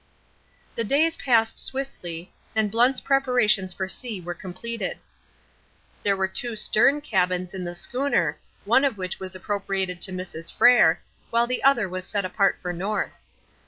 The 0.73 0.83
days 0.83 1.15
passed 1.15 1.59
swiftly, 1.59 2.33
and 2.55 2.71
Blunt's 2.71 2.99
preparations 2.99 3.71
for 3.71 3.87
sea 3.87 4.19
were 4.19 4.33
completed. 4.33 4.97
There 6.01 6.17
were 6.17 6.27
two 6.27 6.55
stern 6.55 7.01
cabins 7.01 7.53
in 7.53 7.65
the 7.65 7.75
schooner, 7.75 8.39
one 8.65 8.83
of 8.83 8.97
which 8.97 9.19
was 9.19 9.35
appropriated 9.35 10.01
to 10.01 10.11
Mrs. 10.11 10.51
Frere, 10.51 11.01
while 11.29 11.45
the 11.45 11.61
other 11.63 11.87
was 11.87 12.03
set 12.03 12.25
apart 12.25 12.57
for 12.59 12.73
North. 12.73 13.21